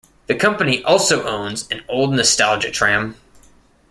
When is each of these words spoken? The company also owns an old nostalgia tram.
The 0.25 0.33
company 0.33 0.83
also 0.83 1.27
owns 1.27 1.67
an 1.69 1.83
old 1.87 2.11
nostalgia 2.15 2.71
tram. 2.71 3.17